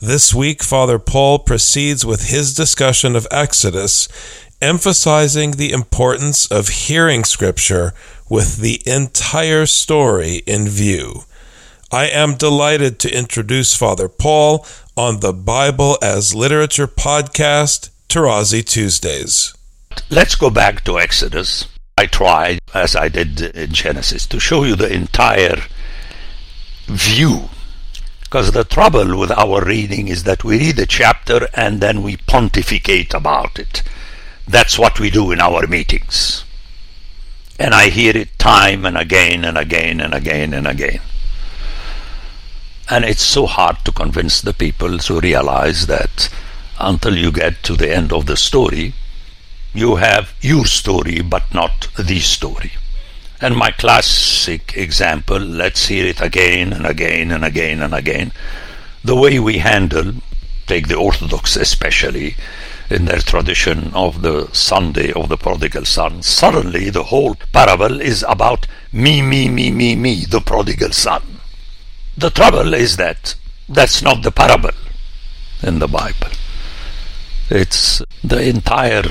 [0.00, 4.08] This week, Father Paul proceeds with his discussion of Exodus,
[4.60, 7.94] emphasizing the importance of hearing Scripture
[8.28, 11.22] with the entire story in view.
[11.90, 14.66] I am delighted to introduce Father Paul
[14.98, 19.54] on the Bible as Literature podcast, Tarazi Tuesdays.
[20.10, 21.68] Let's go back to Exodus.
[21.96, 25.62] I tried, as I did in Genesis, to show you the entire
[26.86, 27.48] view.
[28.26, 32.16] Because the trouble with our reading is that we read a chapter and then we
[32.16, 33.84] pontificate about it.
[34.48, 36.44] That's what we do in our meetings.
[37.56, 41.00] And I hear it time and again and again and again and again.
[42.90, 46.28] And it's so hard to convince the people to realize that
[46.80, 48.94] until you get to the end of the story,
[49.72, 52.72] you have your story but not the story.
[53.40, 58.32] And my classic example, let's hear it again and again and again and again.
[59.04, 60.14] The way we handle,
[60.66, 62.36] take the Orthodox especially,
[62.88, 68.24] in their tradition of the Sunday of the prodigal son, suddenly the whole parable is
[68.28, 71.40] about me, me, me, me, me, the prodigal son.
[72.16, 73.34] The trouble is that
[73.68, 74.70] that's not the parable
[75.62, 76.30] in the Bible.
[77.50, 79.04] It's the entire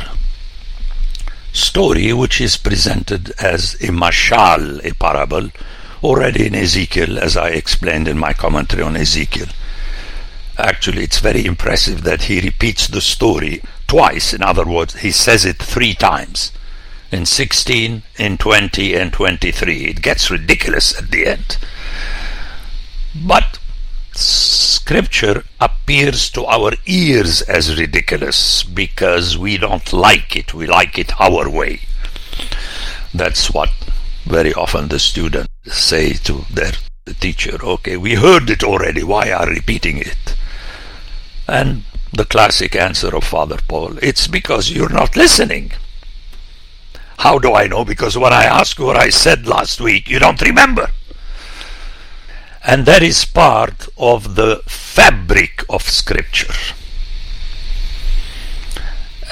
[1.56, 5.50] story which is presented as a mashal, a parable,
[6.04, 9.48] already in Ezekiel, as I explained in my commentary on Ezekiel.
[10.58, 14.34] Actually, it's very impressive that he repeats the story twice.
[14.34, 16.52] In other words, he says it three times.
[17.12, 19.86] In 16, in 20, and 23.
[19.86, 21.58] It gets ridiculous at the end.
[23.16, 23.60] But
[24.86, 30.54] scripture appears to our ears as ridiculous because we don't like it.
[30.54, 31.80] We like it our way.
[33.12, 33.72] That's what
[34.26, 36.74] very often the students say to their
[37.20, 37.58] teacher.
[37.64, 39.04] Okay, we heard it already.
[39.04, 40.36] Why are repeating it?
[41.48, 41.82] And
[42.14, 45.72] the classic answer of Father Paul, it's because you're not listening.
[47.18, 47.86] How do I know?
[47.86, 50.92] Because when I ask what I said last week, you don't remember.
[52.68, 56.54] And that is part of the fabric of Scripture.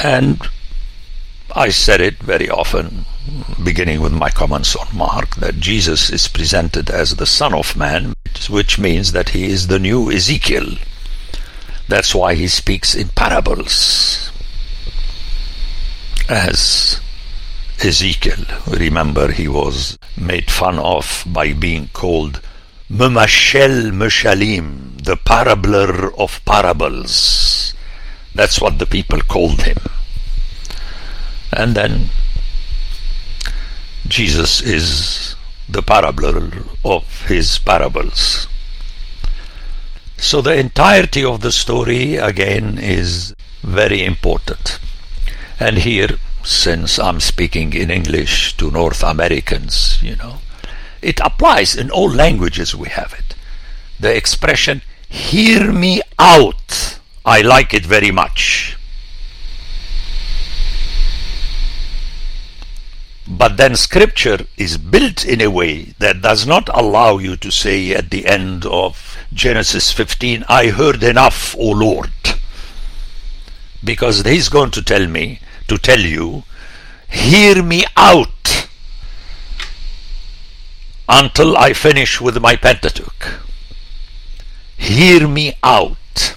[0.03, 0.47] And
[1.55, 3.05] I said it very often,
[3.63, 8.13] beginning with my comments on Mark, that Jesus is presented as the Son of Man,
[8.49, 10.77] which means that he is the new Ezekiel.
[11.87, 14.31] That's why he speaks in parables.
[16.29, 17.01] As
[17.83, 22.39] Ezekiel, remember, he was made fun of by being called
[22.93, 27.73] Memashel Meshalim, the parabler of parables.
[28.35, 29.77] That's what the people called him.
[31.51, 32.09] And then
[34.07, 35.35] Jesus is
[35.67, 38.47] the parabler of his parables.
[40.17, 43.33] So the entirety of the story again is
[43.63, 44.77] very important.
[45.59, 50.41] And here, since I'm speaking in English to North Americans, you know,
[51.03, 53.35] it applies in all languages we have it.
[53.99, 58.77] The expression, hear me out, I like it very much.
[63.27, 67.93] But then scripture is built in a way that does not allow you to say
[67.93, 72.11] at the end of Genesis 15, I heard enough, O Lord.
[73.83, 76.43] Because he's going to tell me, to tell you,
[77.09, 78.42] hear me out
[81.07, 83.41] until I finish with my Pentateuch.
[84.77, 86.35] Hear me out.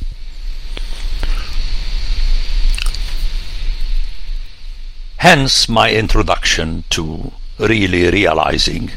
[5.19, 8.93] Hence my introduction to really realizing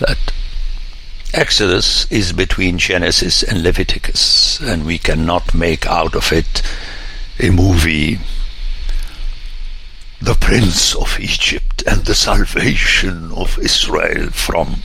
[0.00, 0.32] that
[1.32, 6.62] Exodus is between Genesis and Leviticus, and we cannot make out of it
[7.38, 8.18] a movie
[10.22, 14.76] the Prince of Egypt and the salvation of Israel from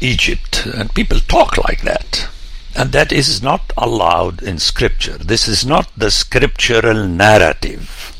[0.00, 0.66] Egypt.
[0.66, 2.28] And people talk like that.
[2.74, 5.16] And that is not allowed in Scripture.
[5.16, 8.16] This is not the scriptural narrative.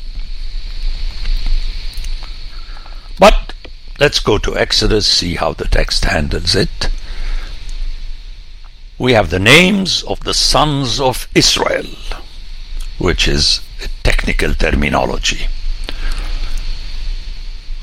[3.19, 3.53] But
[3.99, 6.89] let's go to Exodus, see how the text handles it.
[8.97, 11.85] We have the names of the sons of Israel.
[12.97, 15.47] which is a technical terminology.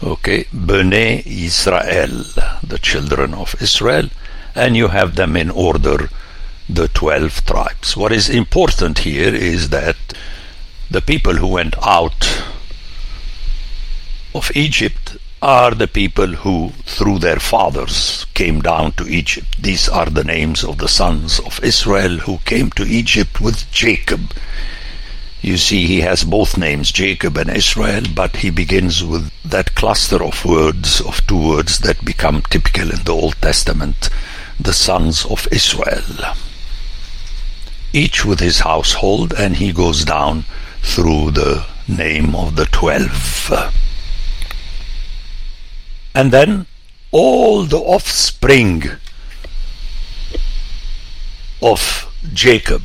[0.03, 2.25] Okay, Bnei Israel,
[2.63, 4.09] the children of Israel,
[4.55, 6.11] and you have them in order,
[6.69, 7.97] the 12 tribes.
[7.97, 9.97] What is important here is that
[10.91, 12.43] the people who went out
[14.35, 19.63] of Egypt are the people who, through their fathers, came down to Egypt.
[19.63, 24.33] These are the names of the sons of Israel who came to Egypt with Jacob.
[25.45, 30.25] You see, he has both names, Jacob and Israel, but he begins with that cluster
[30.25, 34.09] of words, of two words that become typical in the Old Testament,
[34.59, 36.35] the sons of Israel.
[37.93, 40.47] Each with his household, and he goes down
[40.81, 43.53] through the name of the twelve.
[46.15, 46.67] And then
[47.11, 48.85] all the offspring
[51.61, 52.83] of Jacob.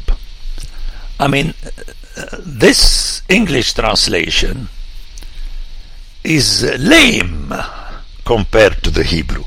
[1.22, 1.54] I mean,
[2.40, 4.70] this English translation
[6.24, 7.54] is lame
[8.26, 9.46] compared to the Hebrew.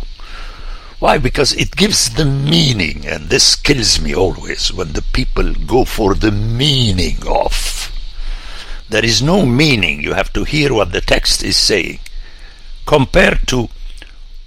[0.99, 1.19] Why?
[1.19, 6.15] Because it gives the meaning, and this kills me always when the people go for
[6.15, 7.91] the meaning of.
[8.89, 10.01] There is no meaning.
[10.01, 11.99] You have to hear what the text is saying.
[12.87, 13.69] Compared to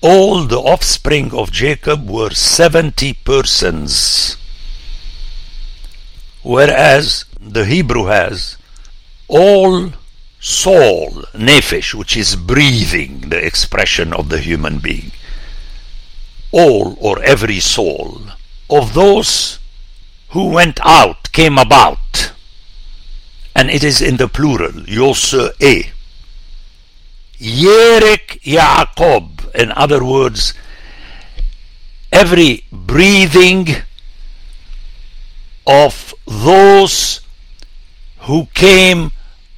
[0.01, 4.37] all the offspring of Jacob were 70 persons,
[6.43, 8.57] whereas the Hebrew has
[9.27, 9.91] all
[10.39, 15.11] soul, nefesh, which is breathing, the expression of the human being.
[16.51, 18.21] All or every soul
[18.69, 19.59] of those
[20.29, 22.31] who went out, came about.
[23.55, 25.89] And it is in the plural, Yoseh.
[27.39, 30.53] Yerek Yaakov, in other words,
[32.11, 33.67] every breathing
[35.67, 37.21] of those
[38.25, 39.11] who came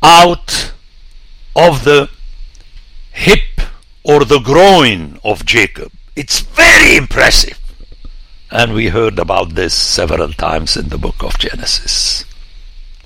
[0.04, 0.74] out
[1.56, 2.10] of the
[3.12, 3.62] hip
[4.04, 5.92] or the groin of Jacob.
[6.16, 7.60] It's very impressive.
[8.52, 12.26] And we heard about this several times in the book of Genesis.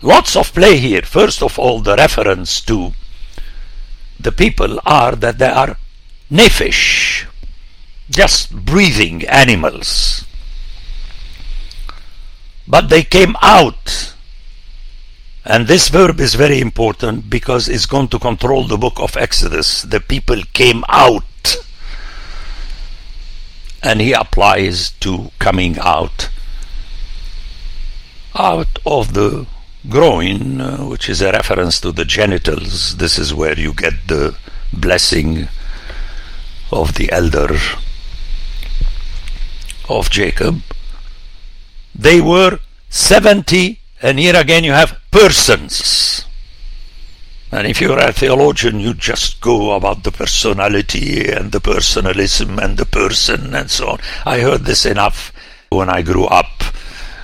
[0.02, 1.04] Lots of play here.
[1.04, 2.94] First of all, the reference to
[4.20, 5.78] the people are that they are
[6.32, 7.26] nephesh,
[8.10, 10.26] just breathing animals.
[12.68, 14.14] But they came out
[15.44, 19.82] and this verb is very important because it's going to control the book of Exodus.
[19.82, 21.24] The people came out.
[23.84, 26.30] And he applies to coming out
[28.36, 29.48] out of the
[29.90, 32.98] groin, uh, which is a reference to the genitals.
[32.98, 34.38] This is where you get the
[34.72, 35.48] blessing
[36.72, 37.58] of the elder
[39.90, 40.62] of Jacob.
[41.94, 42.60] They were
[42.90, 46.26] 70 and here again you have persons.
[47.52, 52.78] And if you're a theologian, you just go about the personality and the personalism and
[52.78, 54.00] the person and so on.
[54.26, 55.34] I heard this enough
[55.70, 56.64] when I grew up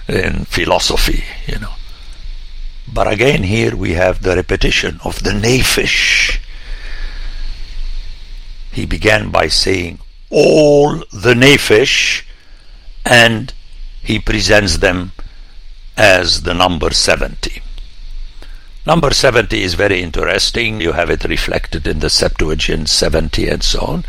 [0.09, 1.73] in philosophy, you know.
[2.91, 6.39] But again, here we have the repetition of the nephesh.
[8.71, 12.23] He began by saying, all the nephesh,
[13.05, 13.53] and
[14.03, 15.13] he presents them
[15.97, 17.61] as the number 70.
[18.85, 20.79] Number 70 is very interesting.
[20.79, 24.05] You have it reflected in the Septuagint 70 and so on.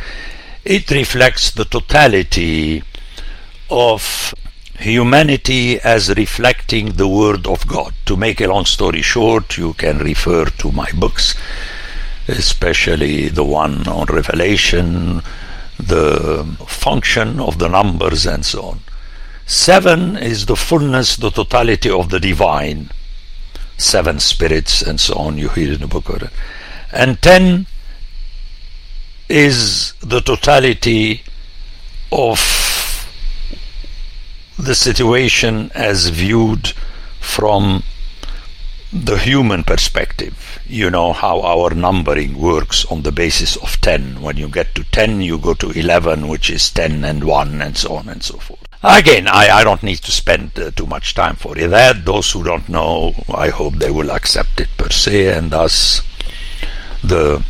[0.64, 2.84] It reflects the totality
[3.70, 4.34] of
[4.78, 7.94] humanity as reflecting the Word of God.
[8.06, 11.34] To make a long story short, you can refer to my books,
[12.28, 15.22] especially the one on Revelation,
[15.78, 18.80] the function of the numbers, and so on.
[19.48, 22.90] Seven is the fullness, the totality of the divine.
[23.78, 26.30] Seven spirits and so on, you hear in the book of.
[26.92, 27.66] And ten
[29.26, 31.22] is the totality
[32.12, 33.08] of
[34.58, 36.74] the situation as viewed
[37.18, 37.84] from
[38.92, 40.58] the human perspective.
[40.66, 44.20] You know how our numbering works on the basis of 10.
[44.20, 47.78] When you get to 10, you go to 11, which is 10 and 1, and
[47.78, 48.67] so on and so forth.
[48.82, 52.04] Again, I, I don't need to spend uh, too much time for that.
[52.04, 56.02] Those who don't know, I hope they will accept it per se, and thus
[57.02, 57.44] the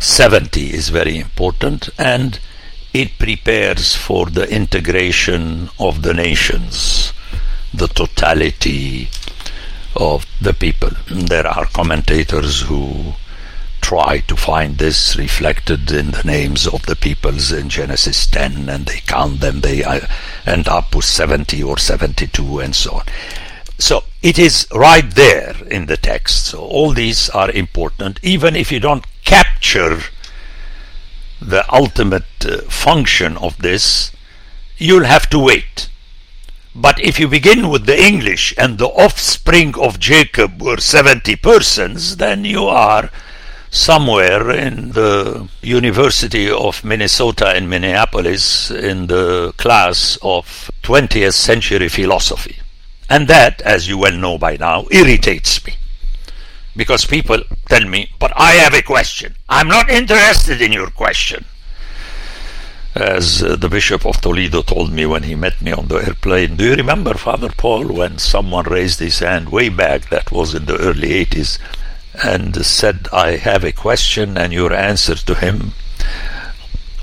[0.00, 2.40] 70 is very important, and
[2.92, 7.12] it prepares for the integration of the nations,
[7.72, 9.08] the totality
[9.94, 10.90] of the people.
[11.08, 13.14] There are commentators who
[13.80, 18.86] try to find this reflected in the names of the peoples in Genesis 10 and
[18.86, 20.00] they count them, they uh,
[20.44, 23.04] end up with 70 or 72 and so on.
[23.78, 26.46] So it is right there in the text.
[26.46, 30.00] So all these are important, even if you don't capture
[31.40, 34.10] the ultimate uh, function of this,
[34.78, 35.88] you'll have to wait.
[36.74, 42.16] But if you begin with the English and the offspring of Jacob were 70 persons,
[42.16, 43.10] then you are
[43.70, 52.56] somewhere in the University of Minnesota in Minneapolis in the class of 20th century philosophy.
[53.08, 55.74] And that, as you well know by now, irritates me.
[56.74, 59.36] Because people tell me, but I have a question.
[59.48, 61.44] I'm not interested in your question.
[62.94, 66.56] As uh, the Bishop of Toledo told me when he met me on the airplane,
[66.56, 70.64] do you remember, Father Paul, when someone raised his hand way back, that was in
[70.64, 71.58] the early 80s,
[72.22, 75.72] and said, I have a question, and your answer to him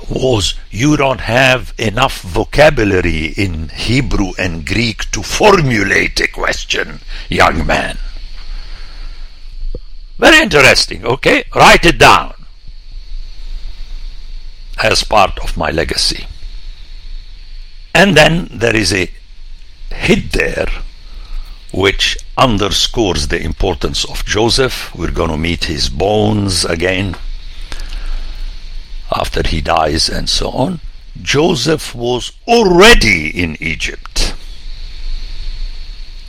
[0.08, 7.66] was, You don't have enough vocabulary in Hebrew and Greek to formulate a question, young
[7.66, 7.98] man.
[10.18, 11.44] Very interesting, okay?
[11.54, 12.34] Write it down
[14.82, 16.26] as part of my legacy.
[17.94, 19.10] And then there is a
[19.90, 20.68] hit there
[21.74, 24.94] which underscores the importance of Joseph.
[24.94, 27.16] We're going to meet his bones again
[29.10, 30.80] after he dies and so on.
[31.20, 34.36] Joseph was already in Egypt.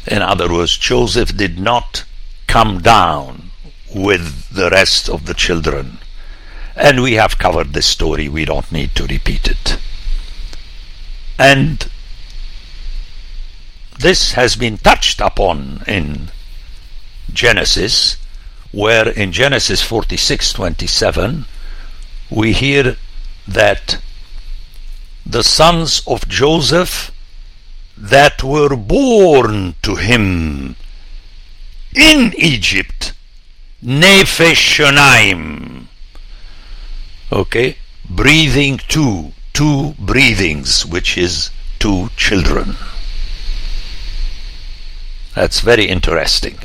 [0.07, 2.05] In other words, Joseph did not
[2.47, 3.51] come down
[3.93, 5.99] with the rest of the children.
[6.75, 9.77] And we have covered this story, we don't need to repeat it.
[11.37, 11.87] And
[14.05, 16.29] this has been touched upon in
[17.33, 18.17] Genesis,
[18.71, 21.45] where in Genesis 46:27
[22.29, 22.97] we hear
[23.47, 23.97] that
[25.25, 27.11] the sons of Joseph
[27.97, 30.75] that were born to him
[31.95, 33.13] in Egypt,
[33.83, 35.87] Nephesh Shonaim,
[37.31, 42.77] okay, breathing two, two breathings, which is two children.
[45.35, 46.57] That's very interesting.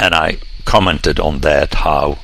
[0.00, 2.18] And I commented on that how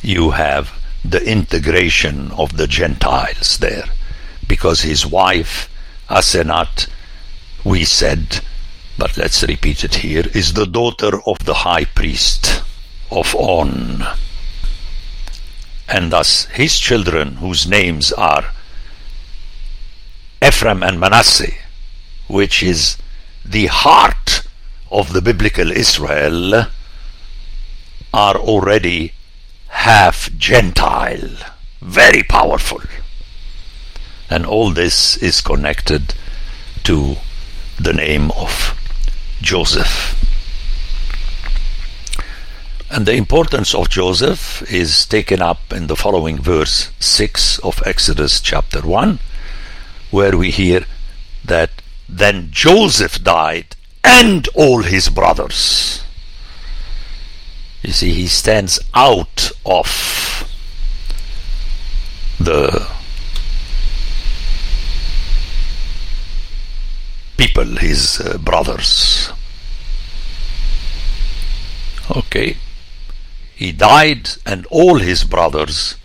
[0.00, 0.72] you have
[1.04, 3.86] the integration of the Gentiles there.
[4.46, 5.68] Because his wife,
[6.08, 6.88] Asenat,
[7.64, 8.40] we said,
[8.96, 12.62] but let's repeat it here, is the daughter of the high priest
[13.10, 14.04] of On.
[15.88, 18.52] And thus his children, whose names are
[20.40, 21.54] Ephraim and Manasseh,
[22.28, 22.96] which is
[23.48, 24.42] the heart
[24.90, 26.66] of the biblical Israel
[28.12, 29.12] are already
[29.68, 31.30] half Gentile.
[31.80, 32.80] Very powerful.
[34.28, 36.14] And all this is connected
[36.84, 37.16] to
[37.78, 38.74] the name of
[39.40, 40.14] Joseph.
[42.90, 48.40] And the importance of Joseph is taken up in the following verse 6 of Exodus
[48.40, 49.20] chapter 1,
[50.10, 50.84] where we hear
[51.44, 51.70] that
[52.08, 56.02] then Joseph died and all his brothers.
[57.82, 59.86] You see, he stands out of
[62.38, 62.88] the
[67.36, 69.30] people, his uh, brothers.
[72.10, 72.56] Okay.
[73.54, 75.96] He died, and all his brothers,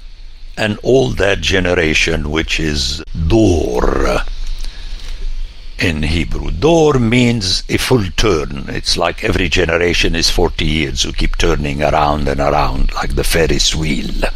[0.58, 4.24] and all that generation which is Dor
[5.82, 6.52] in Hebrew.
[6.52, 8.66] Dor means a full turn.
[8.68, 11.04] It's like every generation is 40 years.
[11.04, 14.30] You keep turning around and around like the Ferris wheel.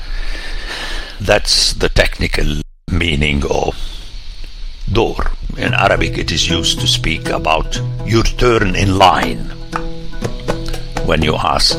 [1.21, 2.61] That's the technical
[2.91, 3.77] meaning of
[4.91, 5.31] Dor.
[5.57, 9.51] In Arabic, it is used to speak about your turn in line.
[11.05, 11.77] When you ask,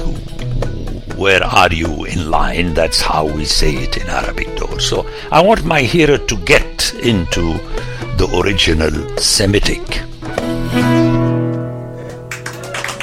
[1.17, 2.75] where are you in line?
[2.75, 4.79] That's how we say it in Arabic, Dor.
[4.79, 7.59] So I want my hearer to get into
[8.17, 9.85] the original Semitic.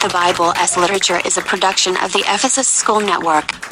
[0.01, 3.62] The Bible as Literature is a production of the Ephesus School Network.